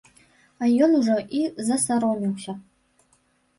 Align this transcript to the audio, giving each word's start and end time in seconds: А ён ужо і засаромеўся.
А 0.61 0.69
ён 0.85 0.91
ужо 0.99 1.17
і 1.41 1.43
засаромеўся. 1.69 2.59